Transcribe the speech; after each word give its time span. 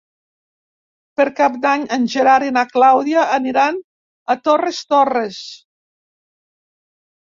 Per 1.21 1.27
Cap 1.39 1.59
d'Any 1.65 1.83
en 1.99 2.09
Gerard 2.15 2.49
i 2.49 2.55
na 2.57 2.65
Clàudia 2.73 3.29
aniran 3.39 3.81
a 4.37 4.41
Torres 4.51 4.85
Torres. 4.97 5.43